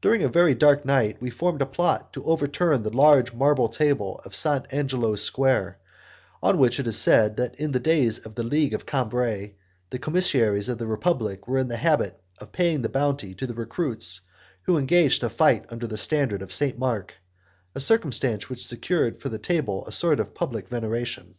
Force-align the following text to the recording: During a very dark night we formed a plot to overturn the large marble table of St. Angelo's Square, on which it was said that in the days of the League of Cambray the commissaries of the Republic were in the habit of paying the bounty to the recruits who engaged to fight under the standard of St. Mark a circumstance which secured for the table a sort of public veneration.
During 0.00 0.22
a 0.22 0.28
very 0.28 0.54
dark 0.54 0.84
night 0.84 1.20
we 1.20 1.30
formed 1.30 1.60
a 1.62 1.66
plot 1.66 2.12
to 2.12 2.22
overturn 2.24 2.84
the 2.84 2.94
large 2.96 3.32
marble 3.32 3.68
table 3.68 4.20
of 4.24 4.32
St. 4.32 4.64
Angelo's 4.72 5.20
Square, 5.20 5.80
on 6.40 6.58
which 6.58 6.78
it 6.78 6.86
was 6.86 6.96
said 6.96 7.36
that 7.38 7.56
in 7.56 7.72
the 7.72 7.80
days 7.80 8.20
of 8.20 8.36
the 8.36 8.44
League 8.44 8.72
of 8.72 8.86
Cambray 8.86 9.54
the 9.90 9.98
commissaries 9.98 10.68
of 10.68 10.78
the 10.78 10.86
Republic 10.86 11.48
were 11.48 11.58
in 11.58 11.66
the 11.66 11.76
habit 11.78 12.22
of 12.40 12.52
paying 12.52 12.82
the 12.82 12.88
bounty 12.88 13.34
to 13.34 13.48
the 13.48 13.54
recruits 13.54 14.20
who 14.62 14.78
engaged 14.78 15.22
to 15.22 15.28
fight 15.28 15.66
under 15.70 15.88
the 15.88 15.98
standard 15.98 16.40
of 16.40 16.52
St. 16.52 16.78
Mark 16.78 17.14
a 17.74 17.80
circumstance 17.80 18.48
which 18.48 18.64
secured 18.64 19.20
for 19.20 19.28
the 19.28 19.38
table 19.38 19.84
a 19.88 19.90
sort 19.90 20.20
of 20.20 20.36
public 20.36 20.68
veneration. 20.68 21.34